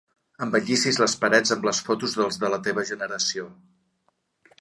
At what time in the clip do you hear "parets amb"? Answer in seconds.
1.25-1.67